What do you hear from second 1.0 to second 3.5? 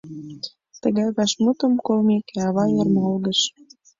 вашмутым колмеке, ава ӧрмалгыш.